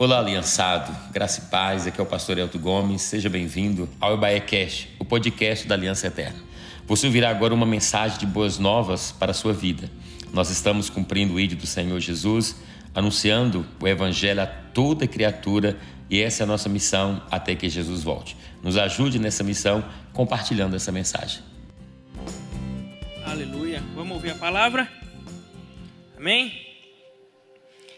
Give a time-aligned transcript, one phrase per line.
[0.00, 4.88] Olá, aliançado, graça e paz, aqui é o pastor Elton Gomes, seja bem-vindo ao Cash,
[4.98, 6.38] o podcast da Aliança Eterna.
[6.86, 9.90] Você ouvirá agora uma mensagem de boas novas para a sua vida.
[10.32, 12.56] Nós estamos cumprindo o ídolo do Senhor Jesus,
[12.94, 15.78] anunciando o Evangelho a toda criatura
[16.08, 18.38] e essa é a nossa missão até que Jesus volte.
[18.62, 21.42] Nos ajude nessa missão compartilhando essa mensagem.
[23.22, 23.82] Aleluia.
[23.94, 24.90] Vamos ouvir a palavra?
[26.16, 26.50] Amém?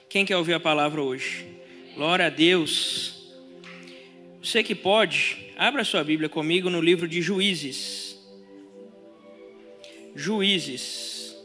[0.08, 1.51] Quem quer ouvir a palavra hoje?
[1.94, 3.32] Glória a Deus.
[4.42, 8.18] Você que pode, abra sua Bíblia comigo no livro de Juízes.
[10.14, 11.36] Juízes.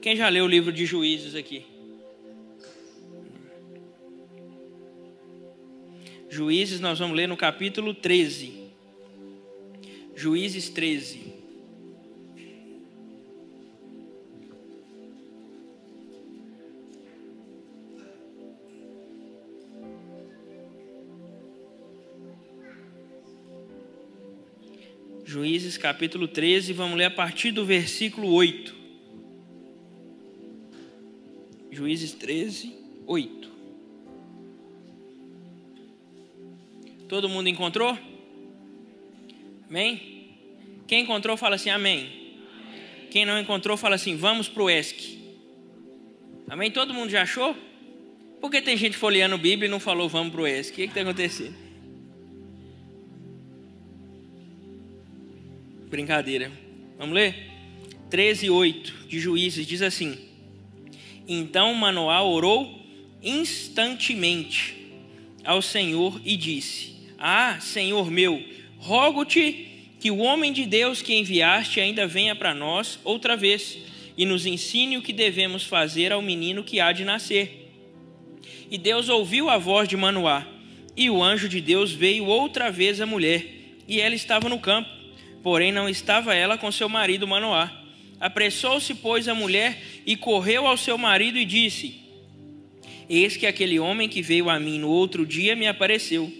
[0.00, 1.66] Quem já leu o livro de Juízes aqui?
[6.30, 8.70] Juízes, nós vamos ler no capítulo 13.
[10.16, 11.31] Juízes 13.
[25.32, 28.74] Juízes capítulo 13, vamos ler a partir do versículo 8.
[31.70, 33.50] Juízes 13, 8.
[37.08, 37.98] Todo mundo encontrou?
[39.70, 40.36] Amém?
[40.86, 42.10] Quem encontrou, fala assim, amém.
[43.10, 45.18] Quem não encontrou, fala assim, vamos para o ESC.
[46.46, 46.70] Amém?
[46.70, 47.56] Todo mundo já achou?
[48.38, 50.72] Por que tem gente folheando Bíblia e não falou vamos para o ESC?
[50.72, 51.71] O que está acontecendo?
[55.92, 56.50] Brincadeira.
[56.96, 57.50] Vamos ler?
[58.08, 60.16] 13, 8 de Juízes diz assim:
[61.28, 62.80] Então Manoá orou
[63.22, 64.74] instantemente
[65.44, 68.42] ao Senhor e disse: Ah, Senhor meu,
[68.78, 69.68] rogo-te
[70.00, 73.76] que o homem de Deus que enviaste ainda venha para nós outra vez
[74.16, 77.70] e nos ensine o que devemos fazer ao menino que há de nascer.
[78.70, 80.46] E Deus ouviu a voz de Manoá,
[80.96, 83.44] e o anjo de Deus veio outra vez à mulher,
[83.86, 85.01] e ela estava no campo.
[85.42, 87.70] Porém, não estava ela com seu marido Manoá.
[88.20, 89.76] Apressou-se, pois, a mulher
[90.06, 92.00] e correu ao seu marido e disse:
[93.08, 96.32] Eis que aquele homem que veio a mim no outro dia me apareceu.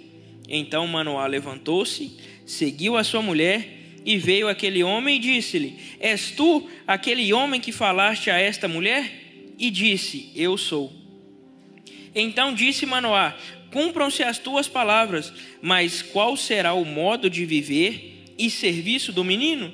[0.49, 3.67] Então Manoá levantou-se, seguiu a sua mulher
[4.05, 9.21] e veio aquele homem e disse-lhe: És tu aquele homem que falaste a esta mulher?
[9.59, 10.93] E disse: Eu sou.
[12.15, 13.37] Então disse Manoá:
[13.73, 18.12] Cumpram-se as tuas palavras, mas qual será o modo de viver?
[18.39, 19.73] E serviço do menino?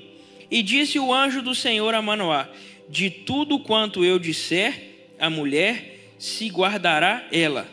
[0.51, 2.49] E disse o anjo do Senhor a Manoá:
[2.89, 7.69] De tudo quanto eu disser, a mulher se guardará ela.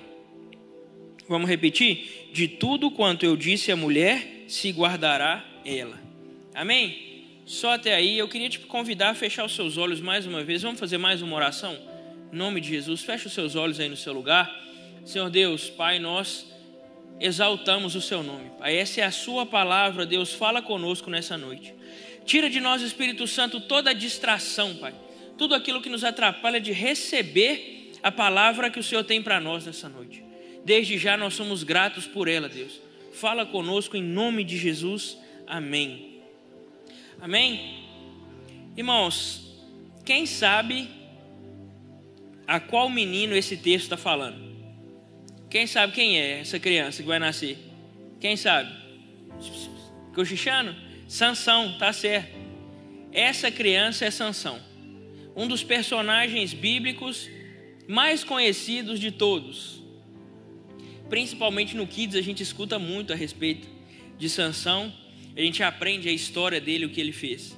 [1.28, 2.30] Vamos repetir?
[2.34, 6.00] De tudo quanto eu disse a mulher, se guardará ela.
[6.54, 7.06] Amém?
[7.46, 10.62] Só até aí, eu queria te convidar a fechar os seus olhos mais uma vez.
[10.62, 11.78] Vamos fazer mais uma oração?
[12.32, 14.52] Em nome de Jesus, feche os seus olhos aí no seu lugar.
[15.06, 16.48] Senhor Deus, Pai, nós
[17.20, 18.52] exaltamos o seu nome.
[18.58, 21.74] Pai, essa é a sua palavra, Deus, fala conosco nessa noite.
[22.26, 24.94] Tira de nós, Espírito Santo, toda a distração, Pai.
[25.38, 29.66] Tudo aquilo que nos atrapalha de receber a palavra que o Senhor tem para nós
[29.66, 30.24] nessa noite.
[30.64, 32.80] Desde já nós somos gratos por ela, Deus.
[33.14, 35.18] Fala conosco em nome de Jesus.
[35.48, 36.22] Amém.
[37.22, 37.86] Amém.
[38.76, 39.54] Irmãos,
[40.04, 40.90] quem sabe
[42.48, 44.45] a qual menino esse texto está falando?
[45.56, 47.58] Quem sabe quem é essa criança que vai nascer?
[48.20, 48.70] Quem sabe?
[50.14, 50.76] Cochichando?
[51.08, 52.36] Sansão, tá certo.
[53.14, 54.60] Essa criança é Sansão,
[55.34, 57.30] um dos personagens bíblicos
[57.88, 59.82] mais conhecidos de todos.
[61.08, 63.66] Principalmente no Kids a gente escuta muito a respeito
[64.20, 64.94] de Sansão,
[65.38, 67.58] a gente aprende a história dele, o que ele fez.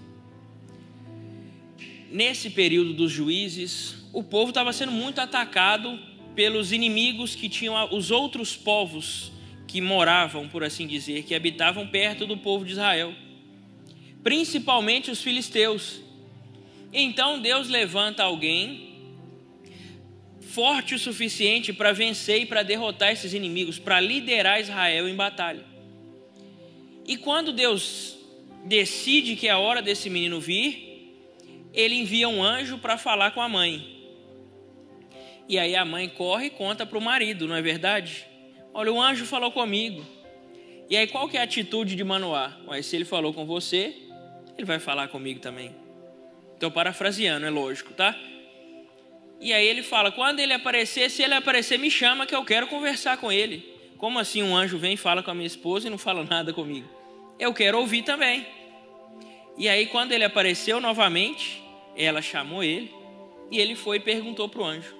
[2.11, 5.99] Nesse período dos juízes, o povo estava sendo muito atacado
[6.37, 9.31] pelos inimigos que tinham os outros povos
[9.65, 13.11] que moravam, por assim dizer, que habitavam perto do povo de Israel,
[14.21, 15.99] principalmente os filisteus.
[16.93, 18.85] Então Deus levanta alguém
[20.39, 25.65] forte o suficiente para vencer e para derrotar esses inimigos, para liderar Israel em batalha.
[27.07, 28.15] E quando Deus
[28.63, 31.15] decide que é a hora desse menino vir,
[31.73, 33.96] ele envia um anjo para falar com a mãe.
[35.47, 38.25] E aí a mãe corre e conta para o marido, não é verdade?
[38.73, 40.05] Olha, o anjo falou comigo.
[40.89, 42.57] E aí qual que é a atitude de Manoá?
[42.65, 43.95] Mas se ele falou com você,
[44.57, 45.75] ele vai falar comigo também.
[46.53, 48.15] Estou parafraseando, é lógico, tá?
[49.39, 52.67] E aí ele fala: quando ele aparecer, se ele aparecer, me chama que eu quero
[52.67, 53.75] conversar com ele.
[53.97, 56.53] Como assim um anjo vem e fala com a minha esposa e não fala nada
[56.53, 56.87] comigo?
[57.39, 58.45] Eu quero ouvir também.
[59.57, 61.63] E aí, quando ele apareceu novamente,
[61.95, 62.91] ela chamou ele
[63.51, 64.95] e ele foi e perguntou para o anjo: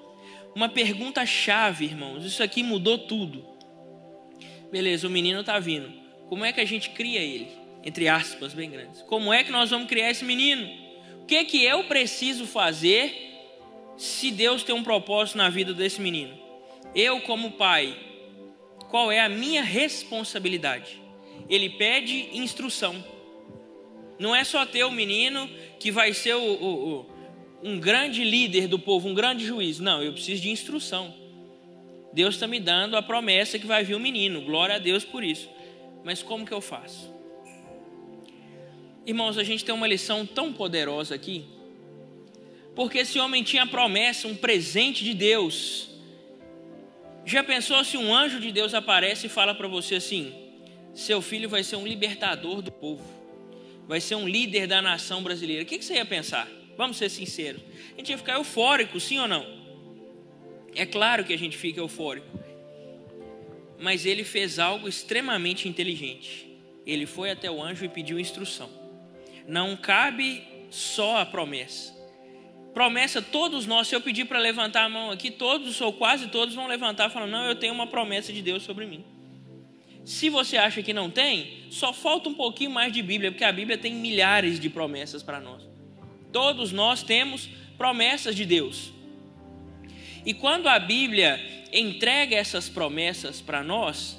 [0.56, 2.26] uma pergunta chave, irmãos.
[2.26, 3.46] Isso aqui mudou tudo.
[4.72, 5.92] Beleza, o menino está vindo.
[6.28, 7.48] Como é que a gente cria ele?
[7.84, 9.02] Entre aspas, bem grandes.
[9.04, 10.68] Como é que nós vamos criar esse menino?
[11.22, 13.14] O que é que eu preciso fazer
[13.98, 16.38] se Deus tem um propósito na vida desse menino?
[16.94, 17.96] Eu, como pai,
[18.90, 21.02] qual é a minha responsabilidade?
[21.50, 23.04] Ele pede instrução.
[24.20, 25.50] Não é só ter o menino
[25.80, 27.06] que vai ser o, o, o,
[27.68, 29.80] um grande líder do povo, um grande juiz.
[29.80, 31.14] Não, eu preciso de instrução.
[32.14, 34.42] Deus está me dando a promessa que vai vir o menino.
[34.42, 35.50] Glória a Deus por isso.
[36.04, 37.14] Mas como que eu faço?
[39.06, 41.46] Irmãos, a gente tem uma lição tão poderosa aqui.
[42.76, 45.90] Porque esse homem tinha a promessa, um presente de Deus.
[47.26, 50.34] Já pensou se um anjo de Deus aparece e fala para você assim:
[50.94, 53.04] seu filho vai ser um libertador do povo,
[53.88, 55.64] vai ser um líder da nação brasileira?
[55.64, 56.57] O que, que você ia pensar?
[56.78, 57.62] Vamos ser sinceros.
[57.96, 59.46] A gente ia ficar eufórico, sim ou não?
[60.76, 62.28] É claro que a gente fica eufórico.
[63.80, 66.48] Mas ele fez algo extremamente inteligente.
[66.86, 68.70] Ele foi até o anjo e pediu instrução.
[69.48, 71.98] Não cabe só a promessa
[72.78, 76.54] promessa, todos nós, se eu pedir para levantar a mão aqui, todos ou quase todos
[76.54, 79.04] vão levantar falando: Não, eu tenho uma promessa de Deus sobre mim.
[80.06, 83.52] Se você acha que não tem, só falta um pouquinho mais de Bíblia, porque a
[83.52, 85.68] Bíblia tem milhares de promessas para nós.
[86.32, 88.92] Todos nós temos promessas de Deus.
[90.26, 91.40] E quando a Bíblia
[91.72, 94.18] entrega essas promessas para nós,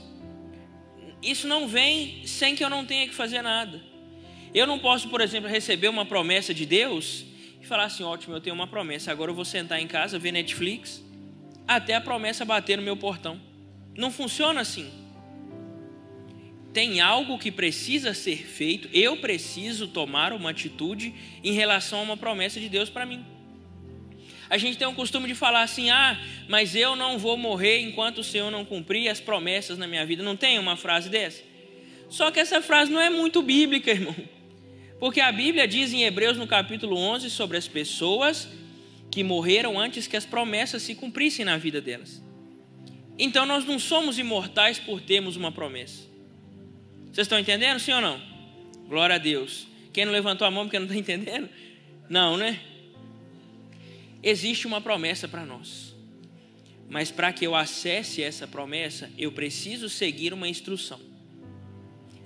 [1.23, 3.83] isso não vem sem que eu não tenha que fazer nada.
[4.55, 7.29] Eu não posso, por exemplo, receber uma promessa de Deus
[7.69, 11.05] falar assim: ótimo, eu tenho uma promessa, agora eu vou sentar em casa, ver Netflix,
[11.67, 13.41] até a promessa bater no meu portão.
[13.95, 14.91] Não funciona assim.
[16.73, 22.17] Tem algo que precisa ser feito, eu preciso tomar uma atitude em relação a uma
[22.17, 23.25] promessa de Deus para mim.
[24.51, 26.19] A gente tem um costume de falar assim: ah,
[26.49, 30.23] mas eu não vou morrer enquanto o Senhor não cumprir as promessas na minha vida.
[30.23, 31.43] Não tem uma frase dessa?
[32.09, 34.17] Só que essa frase não é muito bíblica, irmão.
[34.99, 38.49] Porque a Bíblia diz em Hebreus no capítulo 11 sobre as pessoas
[39.11, 42.23] que morreram antes que as promessas se cumprissem na vida delas.
[43.19, 46.09] Então nós não somos imortais por termos uma promessa.
[47.19, 48.23] Vocês estão entendendo, sim ou não?
[48.87, 49.67] Glória a Deus.
[49.93, 51.49] Quem não levantou a mão porque não está entendendo?
[52.09, 52.61] Não, né?
[54.23, 55.97] Existe uma promessa para nós.
[56.89, 61.01] Mas para que eu acesse essa promessa, eu preciso seguir uma instrução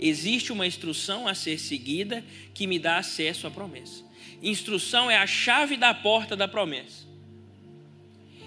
[0.03, 4.05] existe uma instrução a ser seguida que me dá acesso à promessa.
[4.43, 7.02] Instrução é a chave da porta da promessa.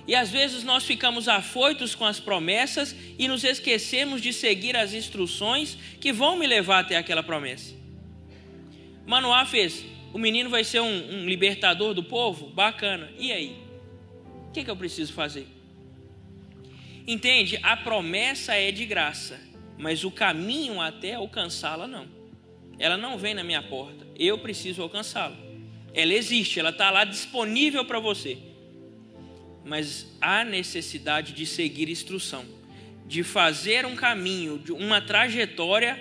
[0.07, 4.93] E às vezes nós ficamos afoitos com as promessas e nos esquecemos de seguir as
[4.93, 7.73] instruções que vão me levar até aquela promessa.
[9.05, 12.47] Manoá fez: o menino vai ser um, um libertador do povo?
[12.47, 13.11] Bacana.
[13.17, 13.55] E aí?
[14.47, 15.47] O que, que eu preciso fazer?
[17.07, 17.59] Entende?
[17.61, 19.39] A promessa é de graça
[19.77, 22.07] mas o caminho até alcançá-la não.
[22.77, 25.37] Ela não vem na minha porta, eu preciso alcançá-la.
[25.93, 28.37] Ela existe, ela está lá disponível para você.
[29.65, 32.45] Mas há necessidade de seguir instrução,
[33.07, 35.99] de fazer um caminho, uma trajetória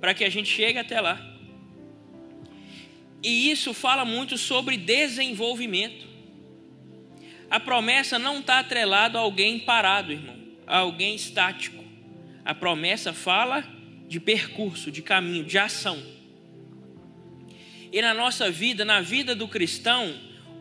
[0.00, 1.18] para que a gente chegue até lá.
[3.22, 6.06] E isso fala muito sobre desenvolvimento.
[7.50, 11.82] A promessa não está atrelada a alguém parado, irmão, a alguém estático.
[12.44, 13.64] A promessa fala
[14.06, 16.00] de percurso, de caminho, de ação.
[17.92, 20.14] E na nossa vida, na vida do cristão,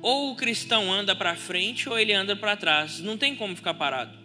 [0.05, 2.99] ou o cristão anda para frente ou ele anda para trás.
[2.99, 4.15] Não tem como ficar parado.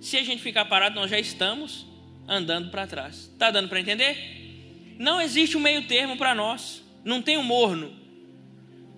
[0.00, 1.86] Se a gente ficar parado, nós já estamos
[2.26, 3.32] andando para trás.
[3.38, 4.96] Tá dando para entender?
[4.98, 6.82] Não existe um meio termo para nós.
[7.04, 7.96] Não tem um morno.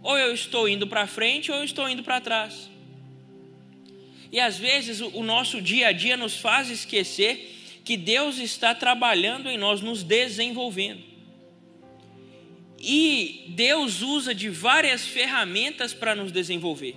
[0.03, 2.71] Ou eu estou indo para frente ou eu estou indo para trás.
[4.33, 9.51] E às vezes o nosso dia a dia nos faz esquecer que Deus está trabalhando
[9.51, 11.10] em nós, nos desenvolvendo.
[12.81, 16.97] E Deus usa de várias ferramentas para nos desenvolver.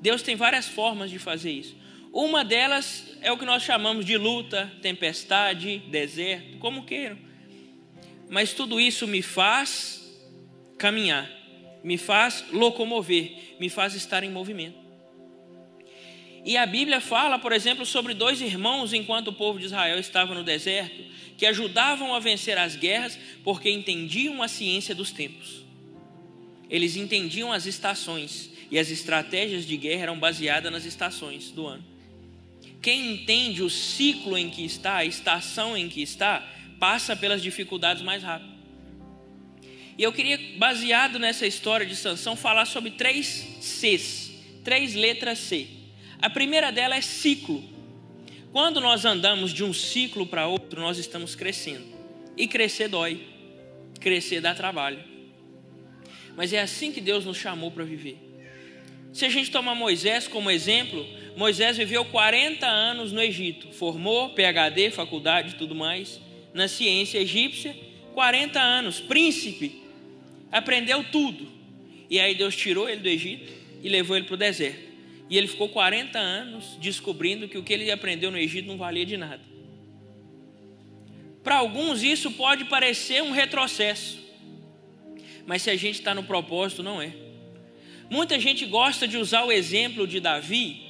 [0.00, 1.76] Deus tem várias formas de fazer isso.
[2.12, 7.18] Uma delas é o que nós chamamos de luta, tempestade, deserto, como queiram.
[8.28, 10.02] Mas tudo isso me faz
[10.78, 11.30] caminhar,
[11.84, 14.85] me faz locomover, me faz estar em movimento.
[16.46, 20.32] E a Bíblia fala, por exemplo, sobre dois irmãos enquanto o povo de Israel estava
[20.32, 21.02] no deserto,
[21.36, 25.64] que ajudavam a vencer as guerras porque entendiam a ciência dos tempos.
[26.70, 31.84] Eles entendiam as estações e as estratégias de guerra eram baseadas nas estações do ano.
[32.80, 36.48] Quem entende o ciclo em que está, a estação em que está,
[36.78, 38.54] passa pelas dificuldades mais rápido.
[39.98, 43.26] E eu queria, baseado nessa história de Sansão, falar sobre três
[43.60, 44.30] Cs,
[44.62, 45.75] três letras C
[46.20, 47.62] A primeira dela é ciclo.
[48.52, 51.84] Quando nós andamos de um ciclo para outro, nós estamos crescendo.
[52.36, 53.26] E crescer dói.
[54.00, 54.98] Crescer dá trabalho.
[56.36, 58.18] Mas é assim que Deus nos chamou para viver.
[59.12, 61.06] Se a gente tomar Moisés como exemplo,
[61.36, 66.20] Moisés viveu 40 anos no Egito, formou PhD, faculdade e tudo mais,
[66.52, 67.74] na ciência egípcia,
[68.12, 69.82] 40 anos, príncipe,
[70.52, 71.46] aprendeu tudo.
[72.08, 74.85] E aí Deus tirou ele do Egito e levou ele para o deserto.
[75.28, 79.04] E ele ficou 40 anos descobrindo que o que ele aprendeu no Egito não valia
[79.04, 79.42] de nada.
[81.42, 84.18] Para alguns isso pode parecer um retrocesso,
[85.46, 87.12] mas se a gente está no propósito, não é.
[88.10, 90.82] Muita gente gosta de usar o exemplo de Davi.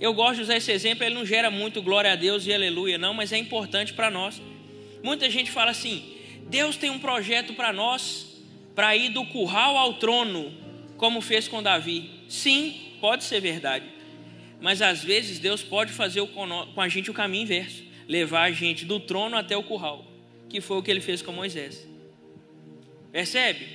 [0.00, 2.98] Eu gosto de usar esse exemplo, ele não gera muito glória a Deus e aleluia,
[2.98, 4.40] não, mas é importante para nós.
[5.02, 6.02] Muita gente fala assim:
[6.48, 8.42] Deus tem um projeto para nós,
[8.74, 10.52] para ir do curral ao trono,
[10.96, 12.10] como fez com Davi.
[12.28, 12.74] Sim,
[13.04, 13.84] pode ser verdade.
[14.62, 18.86] Mas às vezes Deus pode fazer com a gente o caminho inverso levar a gente
[18.86, 20.06] do trono até o curral,
[20.48, 21.86] que foi o que ele fez com Moisés.
[23.12, 23.66] Percebe?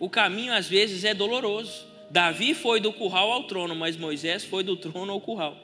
[0.00, 1.86] O caminho às vezes é doloroso.
[2.10, 5.58] Davi foi do curral ao trono, mas Moisés foi do trono ao curral.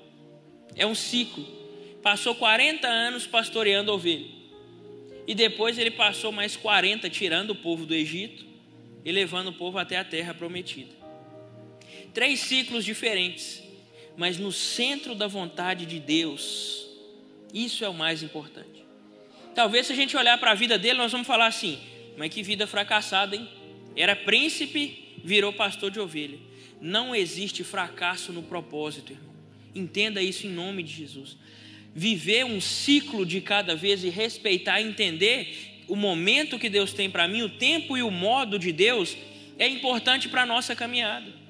[0.76, 1.46] É um ciclo.
[2.02, 4.26] Passou 40 anos pastoreando ovelha.
[5.26, 8.44] E depois ele passou mais 40 tirando o povo do Egito
[9.02, 11.03] e levando o povo até a terra prometida.
[12.14, 13.60] Três ciclos diferentes,
[14.16, 16.86] mas no centro da vontade de Deus.
[17.52, 18.84] Isso é o mais importante.
[19.54, 21.78] Talvez se a gente olhar para a vida dele, nós vamos falar assim:
[22.16, 23.48] mas que vida fracassada, hein?
[23.96, 26.38] Era príncipe, virou pastor de ovelha.
[26.80, 29.34] Não existe fracasso no propósito, irmão.
[29.74, 31.36] Entenda isso em nome de Jesus.
[31.94, 37.28] Viver um ciclo de cada vez e respeitar entender o momento que Deus tem para
[37.28, 39.16] mim, o tempo e o modo de Deus,
[39.58, 41.43] é importante para a nossa caminhada.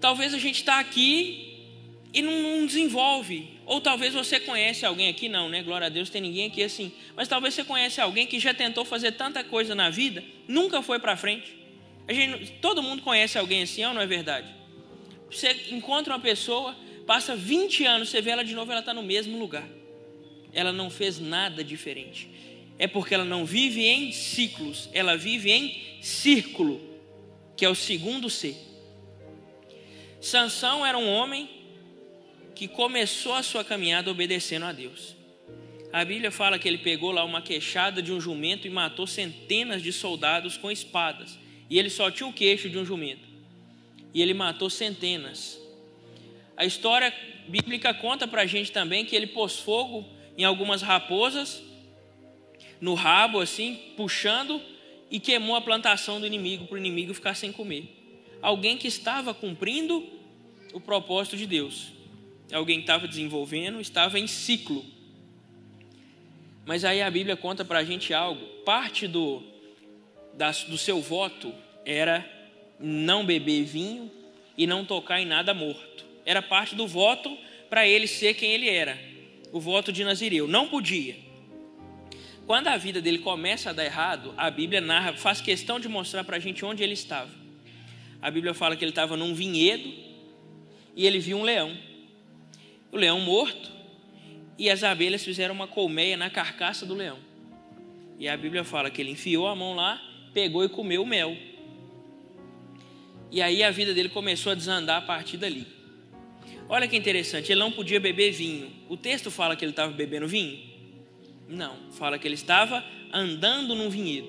[0.00, 1.46] Talvez a gente está aqui
[2.12, 3.48] e não, não, desenvolve.
[3.66, 5.62] Ou talvez você conhece alguém aqui, não, né?
[5.62, 6.92] Glória a Deus, tem ninguém aqui assim.
[7.14, 10.98] Mas talvez você conhece alguém que já tentou fazer tanta coisa na vida, nunca foi
[10.98, 11.54] para frente.
[12.08, 14.46] Gente, todo mundo conhece alguém assim, ou não é verdade?
[15.30, 16.76] Você encontra uma pessoa,
[17.06, 19.68] passa 20 anos, você vê ela de novo, ela está no mesmo lugar.
[20.52, 22.30] Ela não fez nada diferente.
[22.78, 26.80] É porque ela não vive em ciclos, ela vive em círculo,
[27.56, 28.65] que é o segundo ser.
[30.20, 31.48] Sansão era um homem
[32.54, 35.14] que começou a sua caminhada obedecendo a Deus.
[35.92, 39.82] A Bíblia fala que ele pegou lá uma queixada de um jumento e matou centenas
[39.82, 41.38] de soldados com espadas.
[41.70, 43.26] E ele só tinha o queixo de um jumento.
[44.12, 45.60] E ele matou centenas.
[46.56, 47.12] A história
[47.48, 50.06] bíblica conta para a gente também que ele pôs fogo
[50.36, 51.62] em algumas raposas,
[52.80, 54.60] no rabo assim, puxando,
[55.10, 57.95] e queimou a plantação do inimigo, para o inimigo ficar sem comer.
[58.42, 60.06] Alguém que estava cumprindo
[60.72, 61.92] o propósito de Deus.
[62.52, 64.84] Alguém estava desenvolvendo, estava em ciclo.
[66.64, 68.44] Mas aí a Bíblia conta para a gente algo.
[68.64, 69.42] Parte do,
[70.34, 71.52] da, do seu voto
[71.84, 72.28] era
[72.78, 74.10] não beber vinho
[74.56, 76.04] e não tocar em nada morto.
[76.24, 77.36] Era parte do voto
[77.70, 78.98] para ele ser quem ele era.
[79.52, 80.46] O voto de Nazireu.
[80.46, 81.16] Não podia.
[82.46, 86.22] Quando a vida dele começa a dar errado, a Bíblia narra, faz questão de mostrar
[86.22, 87.45] para a gente onde ele estava.
[88.20, 89.92] A Bíblia fala que ele estava num vinhedo
[90.94, 91.76] e ele viu um leão.
[92.90, 93.70] O leão morto,
[94.58, 97.18] e as abelhas fizeram uma colmeia na carcaça do leão.
[98.18, 100.00] E a Bíblia fala que ele enfiou a mão lá,
[100.32, 101.36] pegou e comeu o mel.
[103.30, 105.66] E aí a vida dele começou a desandar a partir dali.
[106.68, 108.72] Olha que interessante, ele não podia beber vinho.
[108.88, 110.58] O texto fala que ele estava bebendo vinho?
[111.48, 112.82] Não, fala que ele estava
[113.12, 114.28] andando num vinhedo.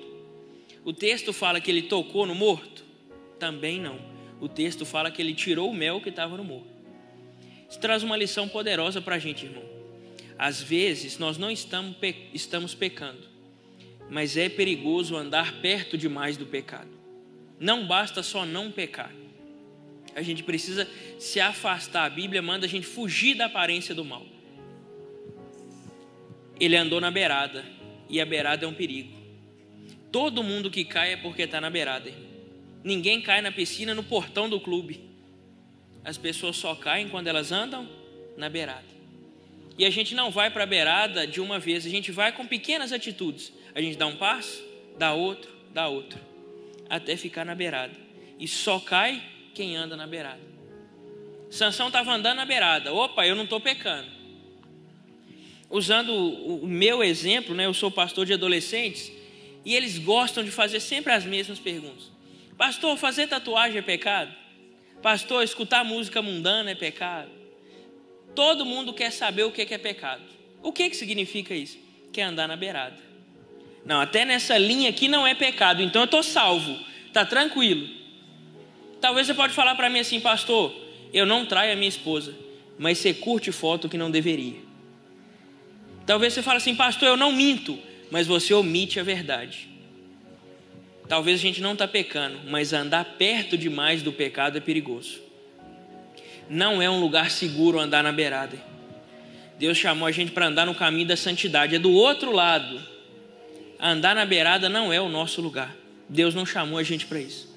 [0.84, 2.84] O texto fala que ele tocou no morto?
[3.38, 6.66] Também não o texto fala que ele tirou o mel que estava no morro.
[7.68, 9.64] Isso traz uma lição poderosa para a gente, irmão.
[10.38, 13.26] Às vezes nós não estamos, pe estamos pecando,
[14.08, 16.90] mas é perigoso andar perto demais do pecado.
[17.58, 19.12] Não basta só não pecar.
[20.14, 22.04] A gente precisa se afastar.
[22.04, 24.24] A Bíblia manda a gente fugir da aparência do mal.
[26.58, 27.64] Ele andou na beirada,
[28.08, 29.16] e a beirada é um perigo.
[30.10, 32.37] Todo mundo que cai é porque está na beirada, irmão.
[32.82, 35.08] Ninguém cai na piscina no portão do clube.
[36.04, 37.88] As pessoas só caem quando elas andam
[38.36, 38.86] na beirada.
[39.76, 42.46] E a gente não vai para a beirada de uma vez, a gente vai com
[42.46, 43.52] pequenas atitudes.
[43.74, 44.62] A gente dá um passo,
[44.98, 46.18] dá outro, dá outro,
[46.88, 47.94] até ficar na beirada.
[48.38, 49.22] E só cai
[49.54, 50.40] quem anda na beirada.
[51.50, 52.92] Sansão estava andando na beirada.
[52.92, 54.08] Opa, eu não estou pecando.
[55.70, 59.12] Usando o meu exemplo, né, eu sou pastor de adolescentes,
[59.64, 62.10] e eles gostam de fazer sempre as mesmas perguntas.
[62.58, 64.34] Pastor, fazer tatuagem é pecado?
[65.00, 67.30] Pastor, escutar música mundana é pecado.
[68.34, 70.24] Todo mundo quer saber o que é pecado.
[70.60, 71.78] O que, que significa isso?
[72.12, 72.96] Quer andar na beirada.
[73.84, 77.88] Não, até nessa linha aqui não é pecado, então eu estou salvo, está tranquilo.
[79.00, 80.74] Talvez você pode falar para mim assim, pastor,
[81.14, 82.34] eu não traio a minha esposa,
[82.76, 84.60] mas você curte foto que não deveria.
[86.04, 87.78] Talvez você fale assim, pastor, eu não minto,
[88.10, 89.77] mas você omite a verdade.
[91.08, 95.20] Talvez a gente não está pecando, mas andar perto demais do pecado é perigoso.
[96.50, 98.58] Não é um lugar seguro andar na beirada.
[99.58, 102.80] Deus chamou a gente para andar no caminho da santidade, é do outro lado.
[103.80, 105.74] Andar na beirada não é o nosso lugar.
[106.08, 107.48] Deus não chamou a gente para isso.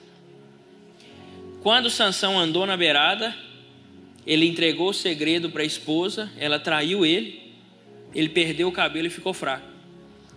[1.62, 3.36] Quando Sansão andou na beirada,
[4.25, 7.53] ele entregou o segredo para a esposa, ela traiu ele,
[8.15, 9.67] ele perdeu o cabelo e ficou fraco.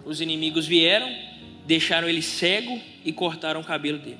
[0.04, 1.11] Os inimigos vieram,
[1.64, 4.18] deixaram ele cego e cortaram o cabelo dele.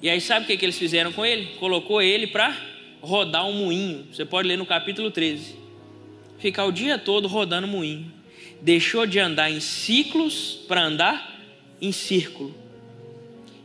[0.00, 1.56] E aí sabe o que, que eles fizeram com ele?
[1.58, 2.56] Colocou ele para
[3.00, 4.06] rodar um moinho.
[4.12, 5.56] Você pode ler no capítulo 13.
[6.38, 8.12] Ficar o dia todo rodando moinho.
[8.60, 11.40] Deixou de andar em ciclos para andar
[11.80, 12.54] em círculo.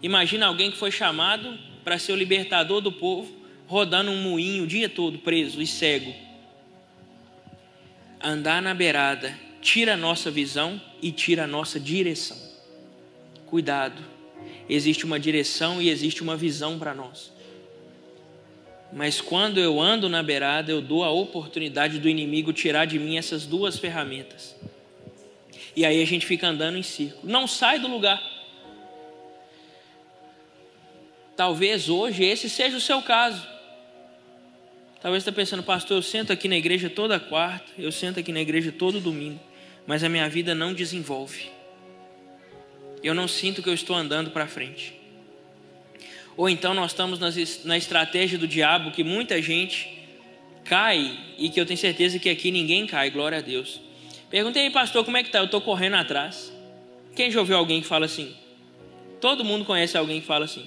[0.02, 3.32] Imagina alguém que foi chamado para ser o libertador do povo,
[3.68, 6.14] rodando um moinho o dia todo preso e cego.
[8.22, 12.43] Andar na beirada tira a nossa visão e tira a nossa direção.
[13.54, 14.02] Cuidado,
[14.68, 17.32] existe uma direção e existe uma visão para nós.
[18.92, 23.16] Mas quando eu ando na beirada, eu dou a oportunidade do inimigo tirar de mim
[23.16, 24.56] essas duas ferramentas.
[25.76, 27.32] E aí a gente fica andando em círculo.
[27.32, 28.20] Não sai do lugar.
[31.38, 33.48] Talvez hoje esse seja o seu caso.
[35.00, 38.32] Talvez você está pensando, pastor, eu sento aqui na igreja toda quarta, eu sento aqui
[38.32, 39.40] na igreja todo domingo,
[39.86, 41.53] mas a minha vida não desenvolve.
[43.04, 44.94] Eu não sinto que eu estou andando para frente.
[46.36, 47.20] Ou então nós estamos
[47.66, 49.90] na estratégia do diabo que muita gente
[50.64, 53.82] cai e que eu tenho certeza que aqui ninguém cai, glória a Deus.
[54.30, 55.40] Perguntei pastor, como é que tá?
[55.40, 56.52] Eu estou correndo atrás.
[57.16, 58.34] Quem já ouviu alguém que fala assim?
[59.22, 60.66] Todo mundo conhece alguém que fala assim.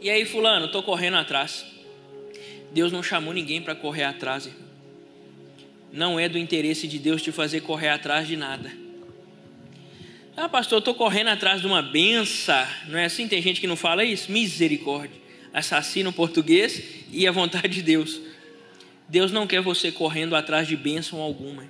[0.00, 1.66] E aí, fulano, estou correndo atrás.
[2.72, 4.68] Deus não chamou ninguém para correr atrás, irmão.
[5.92, 8.72] Não é do interesse de Deus te fazer correr atrás de nada.
[10.40, 12.64] Ah, pastor, eu estou correndo atrás de uma benção.
[12.86, 13.26] Não é assim?
[13.26, 14.30] Tem gente que não fala isso?
[14.30, 15.20] Misericórdia.
[15.52, 18.20] Assassino português e a vontade de Deus.
[19.08, 21.68] Deus não quer você correndo atrás de bênção alguma.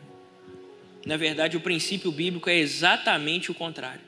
[1.07, 4.02] Na verdade, o princípio bíblico é exatamente o contrário.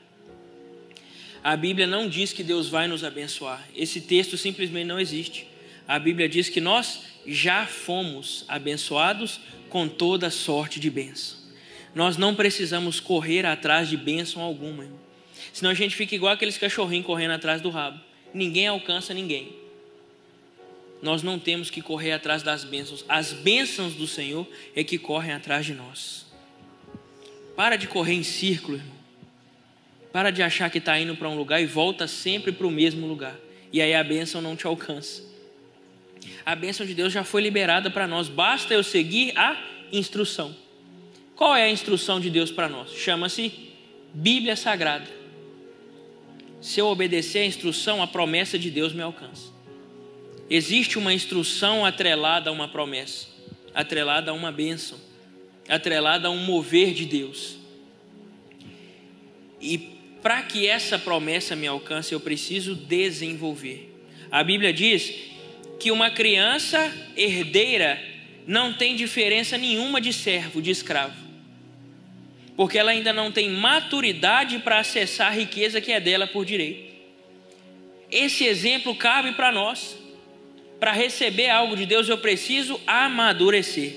[1.43, 3.67] A Bíblia não diz que Deus vai nos abençoar.
[3.75, 5.47] Esse texto simplesmente não existe.
[5.87, 11.40] A Bíblia diz que nós já fomos abençoados com toda sorte de bênção.
[11.93, 14.83] Nós não precisamos correr atrás de bênção alguma.
[14.83, 14.99] Irmão.
[15.53, 17.99] Senão a gente fica igual aqueles cachorrinhos correndo atrás do rabo.
[18.33, 19.53] Ninguém alcança ninguém.
[21.01, 23.03] Nós não temos que correr atrás das bênçãos.
[23.09, 26.25] As bênçãos do Senhor é que correm atrás de nós.
[27.55, 29.01] Para de correr em círculo, irmão.
[30.11, 33.07] Para de achar que está indo para um lugar e volta sempre para o mesmo
[33.07, 33.35] lugar.
[33.73, 35.23] E aí a bênção não te alcança.
[36.45, 38.27] A bênção de Deus já foi liberada para nós.
[38.27, 39.57] Basta eu seguir a
[39.91, 40.55] instrução.
[41.41, 42.93] Qual é a instrução de Deus para nós?
[42.93, 43.51] Chama-se
[44.13, 45.09] Bíblia Sagrada.
[46.61, 49.51] Se eu obedecer a instrução, a promessa de Deus me alcança.
[50.47, 53.25] Existe uma instrução atrelada a uma promessa,
[53.73, 54.99] atrelada a uma bênção,
[55.67, 57.57] atrelada a um mover de Deus.
[59.59, 59.79] E
[60.21, 63.91] para que essa promessa me alcance, eu preciso desenvolver.
[64.29, 65.11] A Bíblia diz
[65.79, 67.99] que uma criança herdeira
[68.45, 71.30] não tem diferença nenhuma de servo, de escravo
[72.55, 76.91] porque ela ainda não tem maturidade para acessar a riqueza que é dela por direito.
[78.11, 79.97] Esse exemplo cabe para nós.
[80.79, 83.93] Para receber algo de Deus, eu preciso amadurecer.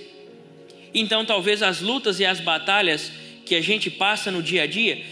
[0.93, 3.11] Então, talvez as lutas e as batalhas
[3.45, 5.03] que a gente passa no dia a dia,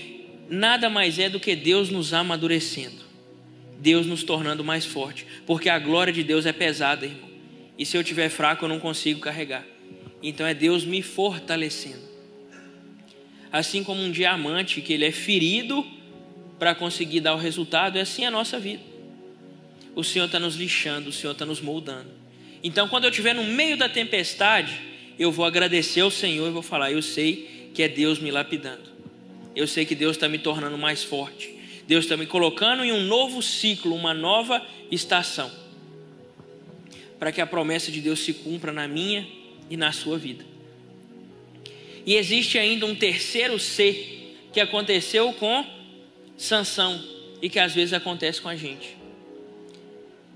[0.48, 3.02] nada mais é do que Deus nos amadurecendo,
[3.78, 7.30] Deus nos tornando mais forte, porque a glória de Deus é pesada, irmão.
[7.78, 9.64] E se eu tiver fraco, eu não consigo carregar.
[10.22, 12.11] Então é Deus me fortalecendo
[13.52, 15.86] assim como um diamante que ele é ferido
[16.58, 18.82] para conseguir dar o resultado, é assim a nossa vida.
[19.94, 22.08] O Senhor está nos lixando, o Senhor está nos moldando.
[22.64, 24.80] Então, quando eu estiver no meio da tempestade,
[25.18, 28.90] eu vou agradecer ao Senhor e vou falar: Eu sei que é Deus me lapidando.
[29.54, 31.54] Eu sei que Deus está me tornando mais forte.
[31.86, 35.50] Deus está me colocando em um novo ciclo, uma nova estação.
[37.18, 39.26] Para que a promessa de Deus se cumpra na minha
[39.68, 40.44] e na sua vida.
[42.04, 45.64] E existe ainda um terceiro C que aconteceu com
[46.36, 47.02] Sansão
[47.40, 48.96] e que às vezes acontece com a gente.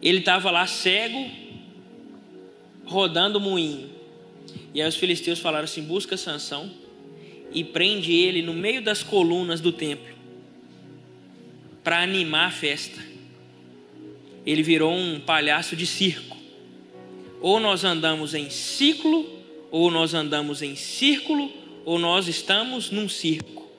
[0.02, 1.30] ele estava lá cego,
[2.84, 3.90] rodando moinho.
[4.72, 6.70] E aí os filisteus falaram assim: busca Sansão
[7.52, 10.14] e prende ele no meio das colunas do templo
[11.82, 13.00] para animar a festa.
[14.44, 16.36] Ele virou um palhaço de circo.
[17.40, 19.35] Ou nós andamos em ciclo,
[19.70, 21.52] ou nós andamos em círculo,
[21.84, 23.70] ou nós estamos num circo.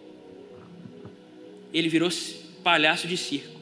[1.74, 2.10] Ele virou
[2.64, 3.58] palhaço de circo.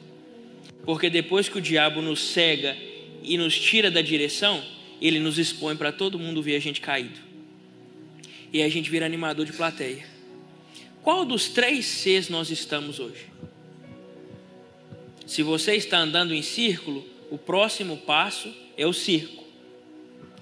[0.84, 2.76] Porque depois que o diabo nos cega
[3.22, 4.62] e nos tira da direção,
[5.00, 7.18] ele nos expõe para todo mundo ver a gente caído.
[8.52, 10.04] E a gente vira animador de plateia.
[11.02, 13.26] Qual dos três Cs nós estamos hoje?
[15.26, 19.45] Se você está andando em círculo, o próximo passo é o circo.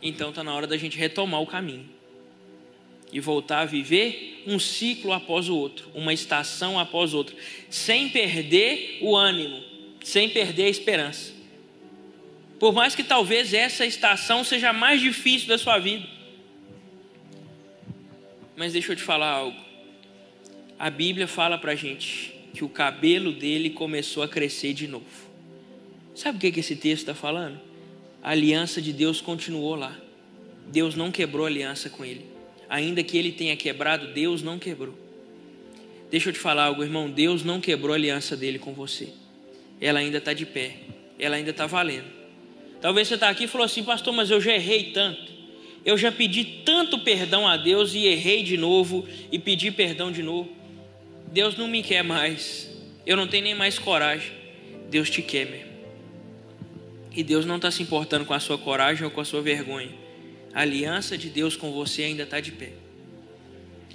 [0.05, 1.89] Então está na hora da gente retomar o caminho
[3.11, 7.35] e voltar a viver um ciclo após o outro, uma estação após outra,
[7.71, 9.63] sem perder o ânimo,
[10.05, 11.33] sem perder a esperança.
[12.61, 16.07] Por mais que talvez essa estação seja a mais difícil da sua vida.
[18.57, 19.59] Mas deixa eu te falar algo.
[20.79, 25.07] A Bíblia fala pra gente que o cabelo dele começou a crescer de novo.
[26.15, 27.61] Sabe o que esse texto está falando?
[28.25, 29.95] A aliança de Deus continuou lá.
[30.69, 32.25] Deus não quebrou a aliança com ele.
[32.71, 34.95] Ainda que ele tenha quebrado, Deus não quebrou.
[36.11, 37.11] Deixa eu te falar algo, irmão.
[37.11, 39.11] Deus não quebrou a aliança dele com você.
[39.79, 40.75] Ela ainda está de pé.
[41.19, 42.07] Ela ainda está valendo.
[42.81, 45.31] Talvez você está aqui e falou assim, pastor, mas eu já errei tanto.
[45.85, 50.23] Eu já pedi tanto perdão a Deus e errei de novo e pedi perdão de
[50.23, 50.51] novo.
[51.31, 52.71] Deus não me quer mais.
[53.07, 54.33] Eu não tenho nem mais coragem.
[54.89, 55.74] Deus te quer, meu.
[57.15, 59.91] E Deus não está se importando com a sua coragem ou com a sua vergonha.
[60.53, 62.73] A aliança de Deus com você ainda está de pé.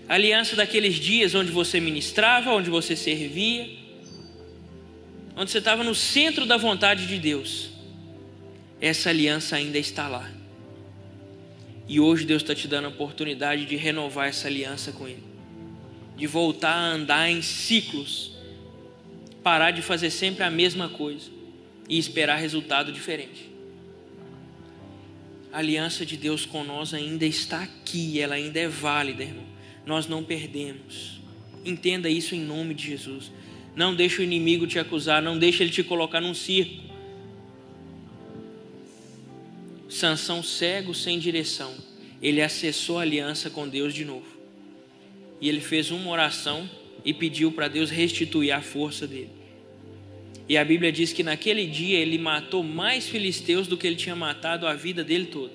[0.08, 3.70] A aliança daqueles dias onde você ministrava, onde você servia,
[5.36, 7.70] onde você estava no centro da vontade de Deus
[8.82, 10.30] essa aliança ainda está lá.
[11.88, 15.24] E hoje Deus está te dando a oportunidade de renovar essa aliança com Ele,
[16.16, 18.38] de voltar a andar em ciclos,
[19.44, 21.39] parar de fazer sempre a mesma coisa
[21.90, 23.50] e esperar resultado diferente.
[25.52, 29.46] A aliança de Deus com nós ainda está aqui, ela ainda é válida, irmão.
[29.86, 31.20] Nós não perdemos.
[31.66, 33.32] Entenda isso em nome de Jesus.
[33.76, 36.90] Não deixe o inimigo te acusar, não deixe ele te colocar num circo
[39.90, 41.74] Sansão cego sem direção,
[42.22, 44.38] ele acessou a aliança com Deus de novo.
[45.42, 46.70] E ele fez uma oração
[47.04, 49.32] e pediu para Deus restituir a força dele.
[50.50, 54.16] E a Bíblia diz que naquele dia ele matou mais filisteus do que ele tinha
[54.16, 55.54] matado a vida dele toda.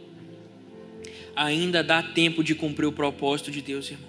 [1.35, 4.09] Ainda dá tempo de cumprir o propósito de Deus, irmão.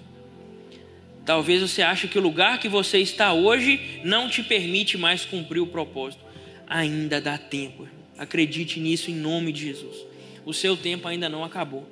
[1.24, 5.60] Talvez você ache que o lugar que você está hoje não te permite mais cumprir
[5.60, 6.24] o propósito.
[6.68, 7.88] Ainda dá tempo.
[8.16, 10.06] Acredite nisso em nome de Jesus
[10.46, 11.84] o seu tempo ainda não acabou.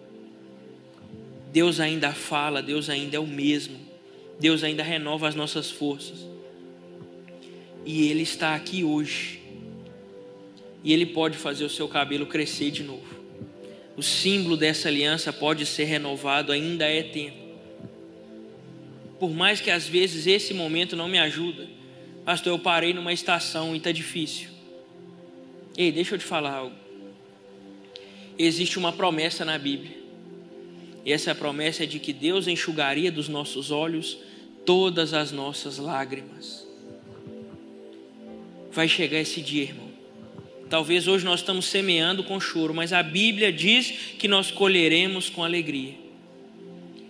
[1.52, 3.76] Deus ainda fala, Deus ainda é o mesmo.
[4.38, 6.24] Deus ainda renova as nossas forças.
[7.84, 9.40] E Ele está aqui hoje.
[10.82, 13.14] E Ele pode fazer o seu cabelo crescer de novo.
[13.96, 17.44] O símbolo dessa aliança pode ser renovado, ainda é tempo.
[19.18, 21.68] Por mais que às vezes esse momento não me ajuda.
[22.24, 24.48] Pastor, eu parei numa estação e está difícil.
[25.76, 26.84] Ei, deixa eu te falar algo
[28.38, 29.96] existe uma promessa na Bíblia.
[31.04, 34.18] E essa promessa é de que Deus enxugaria dos nossos olhos
[34.64, 36.66] todas as nossas lágrimas.
[38.74, 39.88] Vai chegar esse dia, irmão.
[40.68, 45.44] Talvez hoje nós estamos semeando com choro, mas a Bíblia diz que nós colheremos com
[45.44, 45.94] alegria.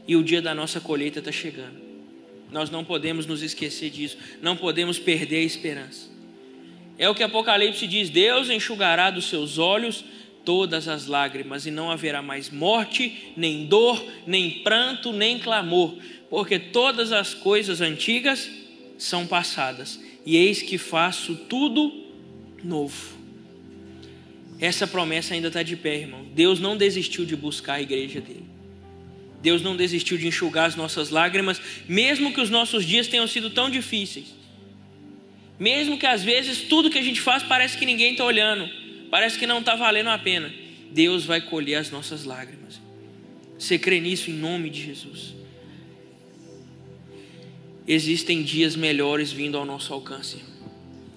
[0.07, 1.83] E o dia da nossa colheita está chegando.
[2.53, 6.11] Nós não podemos nos esquecer disso, não podemos perder a esperança.
[6.99, 10.05] É o que Apocalipse diz: Deus enxugará dos seus olhos
[10.45, 15.97] todas as lágrimas, e não haverá mais morte, nem dor, nem pranto, nem clamor,
[16.29, 18.51] porque todas as coisas antigas
[18.99, 21.93] são passadas, e eis que faço tudo
[22.63, 23.15] novo.
[24.61, 26.25] Essa promessa ainda está de pé, irmão.
[26.35, 28.45] Deus não desistiu de buscar a igreja dele.
[29.43, 33.51] Deus não desistiu de enxugar as nossas lágrimas, mesmo que os nossos dias tenham sido
[33.51, 34.35] tão difíceis.
[35.59, 38.85] Mesmo que às vezes tudo que a gente faz parece que ninguém está olhando
[39.15, 40.53] parece que não está valendo a pena.
[40.91, 42.81] Deus vai colher as nossas lágrimas.
[43.57, 45.37] Você crê nisso em nome de Jesus?
[47.87, 50.43] Existem dias melhores vindo ao nosso alcance.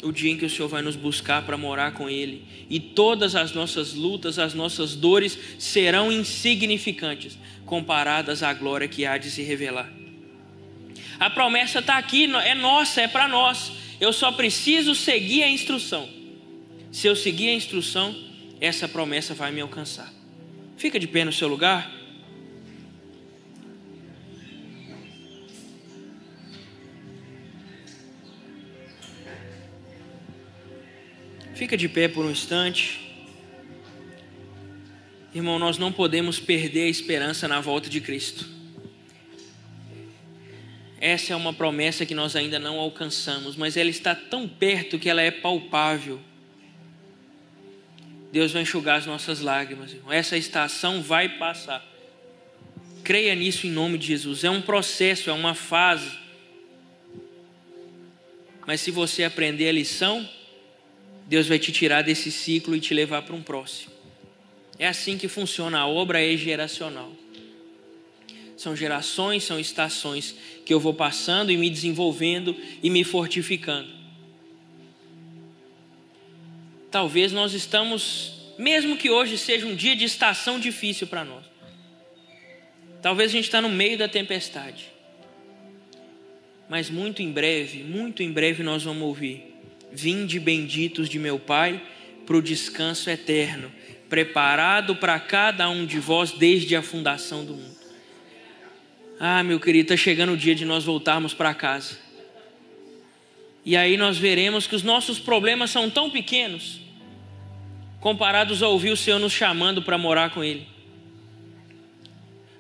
[0.04, 3.36] O dia em que o Senhor vai nos buscar para morar com Ele, e todas
[3.36, 9.42] as nossas lutas, as nossas dores serão insignificantes comparadas à glória que há de se
[9.42, 9.92] revelar.
[11.20, 13.72] A promessa está aqui, é nossa, é para nós.
[14.00, 16.08] Eu só preciso seguir a instrução.
[16.92, 18.16] Se eu seguir a instrução,
[18.62, 20.14] essa promessa vai me alcançar.
[20.78, 21.92] Fica de pé no seu lugar.
[31.58, 33.00] Fica de pé por um instante.
[35.34, 38.48] Irmão, nós não podemos perder a esperança na volta de Cristo.
[41.02, 45.10] Essa é uma promessa que nós ainda não alcançamos, mas ela está tão perto que
[45.10, 46.20] ela é palpável.
[48.32, 50.14] Deus vai enxugar as nossas lágrimas, irmão.
[50.14, 51.84] Essa estação vai passar.
[53.04, 54.44] Creia nisso em nome de Jesus.
[54.44, 56.20] É um processo, é uma fase.
[58.68, 60.37] Mas se você aprender a lição,
[61.28, 63.92] Deus vai te tirar desse ciclo e te levar para um próximo.
[64.80, 67.12] É assim que funciona, a obra é geracional.
[68.56, 70.34] São gerações, são estações
[70.66, 73.90] que eu vou passando e me desenvolvendo e me fortificando.
[76.90, 81.46] Talvez nós estamos, mesmo que hoje seja um dia de estação difícil para nós.
[83.02, 84.86] Talvez a gente está no meio da tempestade.
[86.70, 89.57] Mas muito em breve, muito em breve nós vamos ouvir
[89.92, 91.82] Vinde benditos de meu Pai
[92.26, 93.72] para o descanso eterno,
[94.10, 97.78] preparado para cada um de vós desde a fundação do mundo.
[99.20, 101.98] Ah, meu querido, está chegando o dia de nós voltarmos para casa.
[103.66, 106.80] E aí nós veremos que os nossos problemas são tão pequenos,
[108.00, 110.68] comparados a ouvir o Senhor nos chamando para morar com Ele.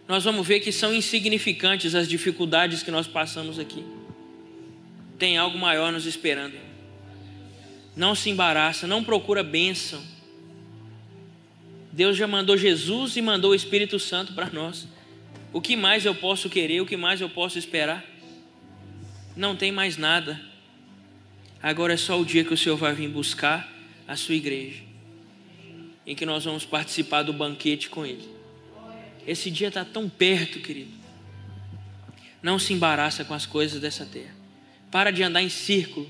[0.07, 3.83] Nós vamos ver que são insignificantes as dificuldades que nós passamos aqui.
[5.19, 6.66] Tem algo maior nos esperando
[7.97, 10.01] não se embaraça, não procura bênção.
[11.91, 14.87] Deus já mandou Jesus e mandou o Espírito Santo para nós.
[15.51, 16.79] O que mais eu posso querer?
[16.79, 18.05] O que mais eu posso esperar?
[19.35, 20.39] Não tem mais nada.
[21.61, 23.67] Agora é só o dia que o Senhor vai vir buscar
[24.07, 24.83] a sua igreja,
[26.05, 28.29] em que nós vamos participar do banquete com Ele.
[29.25, 30.91] Esse dia está tão perto, querido.
[32.43, 34.35] Não se embaraça com as coisas dessa terra.
[34.91, 36.09] Para de andar em círculo.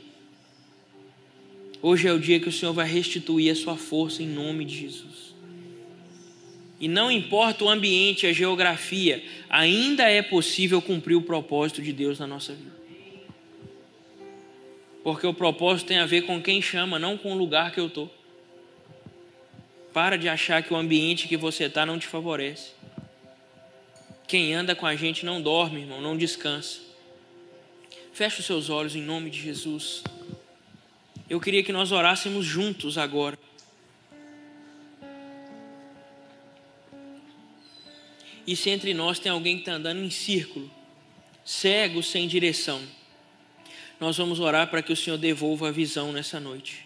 [1.82, 4.76] Hoje é o dia que o Senhor vai restituir a sua força em nome de
[4.76, 5.36] Jesus.
[6.80, 12.20] E não importa o ambiente, a geografia, ainda é possível cumprir o propósito de Deus
[12.20, 12.76] na nossa vida.
[15.04, 17.88] Porque o propósito tem a ver com quem chama, não com o lugar que eu
[17.88, 18.14] estou.
[19.94, 22.72] Para de achar que o ambiente que você está não te favorece.
[24.28, 26.80] Quem anda com a gente não dorme, irmão, não descansa.
[28.12, 30.04] Feche os seus olhos em nome de Jesus
[31.30, 33.38] eu queria que nós orássemos juntos agora.
[38.46, 40.72] E se entre nós tem alguém que está andando em círculo,
[41.44, 42.82] cego, sem direção,
[44.00, 46.86] nós vamos orar para que o Senhor devolva a visão nessa noite.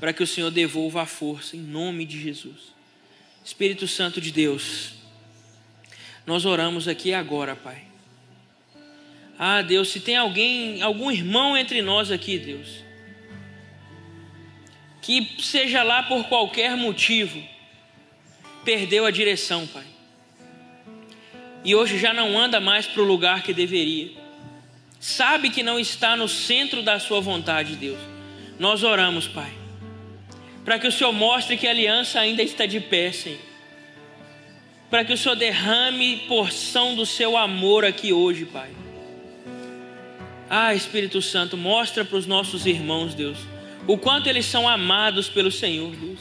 [0.00, 2.72] Para que o Senhor devolva a força, em nome de Jesus.
[3.44, 4.94] Espírito Santo de Deus,
[6.26, 7.84] nós oramos aqui agora, Pai.
[9.38, 12.81] Ah, Deus, se tem alguém, algum irmão entre nós aqui, Deus,
[15.02, 17.42] que seja lá por qualquer motivo,
[18.64, 19.84] perdeu a direção, Pai.
[21.64, 24.12] E hoje já não anda mais para o lugar que deveria.
[25.00, 27.98] Sabe que não está no centro da Sua vontade, Deus.
[28.60, 29.52] Nós oramos, Pai,
[30.64, 33.40] para que o Senhor mostre que a aliança ainda está de pé, Senhor.
[34.88, 38.70] Para que o Senhor derrame porção do seu amor aqui hoje, Pai.
[40.48, 43.51] Ah, Espírito Santo, mostra para os nossos irmãos, Deus
[43.86, 46.20] o quanto eles são amados pelo Senhor, Deus.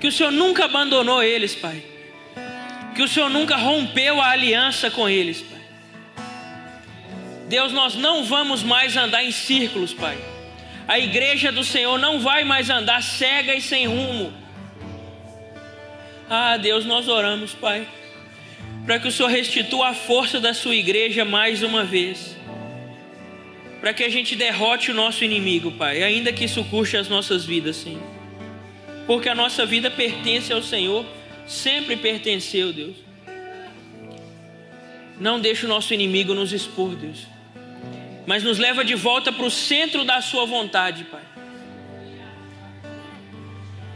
[0.00, 1.82] Que o Senhor nunca abandonou eles, Pai.
[2.94, 5.60] Que o Senhor nunca rompeu a aliança com eles, Pai.
[7.48, 10.18] Deus, nós não vamos mais andar em círculos, Pai.
[10.88, 14.32] A igreja do Senhor não vai mais andar cega e sem rumo.
[16.28, 17.86] Ah, Deus, nós oramos, Pai,
[18.84, 22.36] para que o Senhor restitua a força da sua igreja mais uma vez
[23.82, 27.44] para que a gente derrote o nosso inimigo, Pai, ainda que isso custe as nossas
[27.44, 28.00] vidas, Senhor.
[29.08, 31.04] Porque a nossa vida pertence ao Senhor,
[31.48, 32.94] sempre pertenceu, Deus.
[35.18, 37.26] Não deixe o nosso inimigo nos expor, Deus,
[38.24, 41.22] mas nos leva de volta para o centro da Sua vontade, Pai.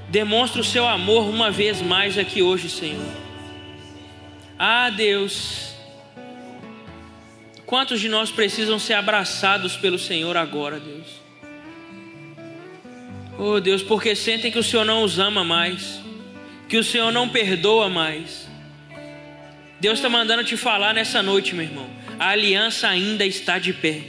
[0.09, 3.07] Demonstra o seu amor uma vez mais aqui hoje, Senhor.
[4.59, 5.76] Ah, Deus
[7.67, 11.27] Quantos de nós precisam ser abraçados pelo Senhor agora, Deus?
[13.37, 16.01] Oh Deus, porque sentem que o Senhor não os ama mais,
[16.69, 18.47] que o Senhor não perdoa mais.
[19.81, 21.91] Deus está mandando te falar nessa noite, meu irmão.
[22.19, 24.01] A aliança ainda está de pé.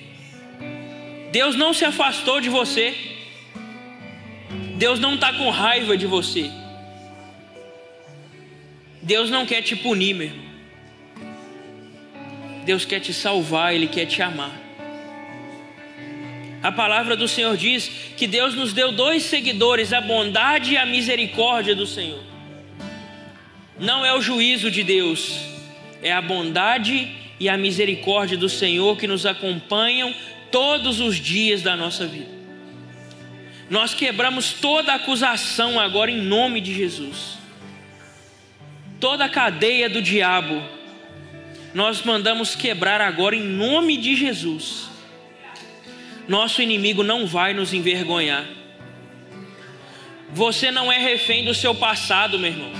[1.31, 2.95] Deus não se afastou de você.
[4.75, 6.49] Deus não está com raiva de você.
[9.01, 10.46] Deus não quer te punir, meu irmão.
[12.67, 14.51] Deus quer te salvar, Ele quer te amar.
[16.61, 20.85] A palavra do Senhor diz que Deus nos deu dois seguidores, a bondade e a
[20.85, 22.21] misericórdia do Senhor.
[23.79, 25.39] Não é o juízo de Deus,
[26.03, 30.13] é a bondade e a misericórdia do Senhor que nos acompanham
[30.51, 32.35] todos os dias da nossa vida.
[33.69, 37.37] Nós quebramos toda acusação agora em nome de Jesus.
[38.99, 40.61] Toda a cadeia do diabo,
[41.77, 44.89] nós mandamos quebrar agora em nome de Jesus.
[46.27, 48.45] Nosso inimigo não vai nos envergonhar.
[50.31, 52.71] Você não é refém do seu passado, meu irmão.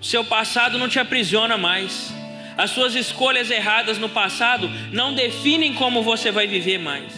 [0.00, 2.14] Seu passado não te aprisiona mais.
[2.56, 7.12] As suas escolhas erradas no passado não definem como você vai viver mais.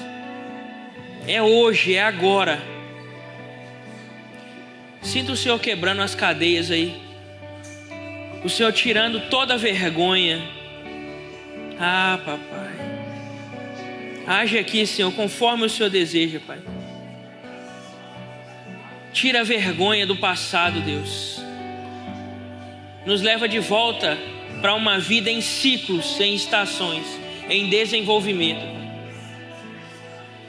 [1.26, 2.62] É hoje, é agora.
[5.02, 7.07] Sinta o Senhor quebrando as cadeias aí.
[8.44, 10.42] O Senhor tirando toda a vergonha.
[11.78, 12.68] Ah, papai.
[14.26, 16.58] Age aqui, Senhor, conforme o Senhor deseja, Pai.
[19.12, 21.40] Tira a vergonha do passado, Deus.
[23.06, 24.18] Nos leva de volta
[24.60, 27.06] para uma vida em ciclos, em estações,
[27.48, 28.66] em desenvolvimento.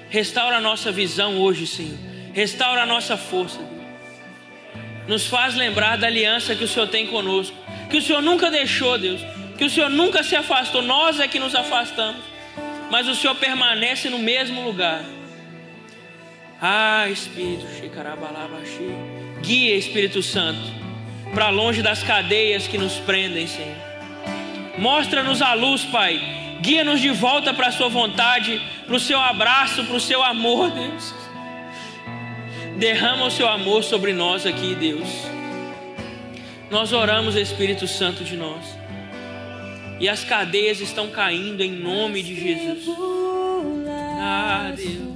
[0.10, 1.98] Restaura a nossa visão hoje, Senhor.
[2.34, 3.60] Restaura a nossa força.
[3.60, 5.08] Deus.
[5.08, 7.56] Nos faz lembrar da aliança que o Senhor tem conosco.
[7.90, 9.22] Que o Senhor nunca deixou, Deus.
[9.58, 10.82] Que o Senhor nunca se afastou.
[10.82, 12.22] Nós é que nos afastamos.
[12.92, 15.04] Mas o Senhor permanece no mesmo lugar.
[16.62, 17.66] Ah, Espírito,
[19.42, 20.60] guia Espírito Santo
[21.34, 23.78] para longe das cadeias que nos prendem, Senhor.
[24.78, 26.20] Mostra-nos a luz, Pai,
[26.62, 30.70] Guia-nos de volta para a Sua vontade, para o Seu abraço, para o Seu amor,
[30.72, 31.14] Deus.
[32.78, 35.08] Derrama o Seu amor sobre nós aqui, Deus.
[36.70, 38.64] Nós oramos, Espírito Santo de nós.
[40.00, 42.86] E as cadeias estão caindo em nome de Jesus.
[44.20, 45.09] Ah, Deus.